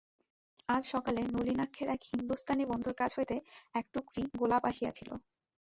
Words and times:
আজ 0.69 0.83
সকালে 0.93 1.21
নলিনাক্ষের 1.27 1.87
এক 1.89 2.01
হিন্দুস্থানি 2.09 2.63
বন্ধুর 2.71 2.95
কাছ 3.01 3.11
হইতে 3.17 3.35
এক 3.75 3.85
টুকরি 3.93 4.21
গোলাপ 4.39 4.63
আসিয়াছিল। 4.71 5.09